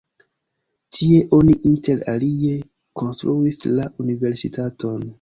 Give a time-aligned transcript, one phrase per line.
[0.97, 2.57] Tie oni inter alie
[3.03, 5.03] konstruis la universitaton.